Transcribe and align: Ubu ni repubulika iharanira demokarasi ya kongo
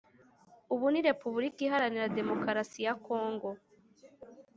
Ubu 0.73 0.85
ni 0.91 0.99
repubulika 1.09 1.59
iharanira 1.67 2.13
demokarasi 2.19 2.79
ya 2.85 2.93
kongo 3.05 3.49